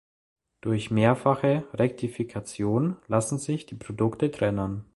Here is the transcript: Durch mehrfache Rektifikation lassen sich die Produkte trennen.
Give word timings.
Durch 0.61 0.89
mehrfache 0.89 1.67
Rektifikation 1.75 2.95
lassen 3.05 3.37
sich 3.37 3.67
die 3.67 3.75
Produkte 3.75 4.31
trennen. 4.31 4.85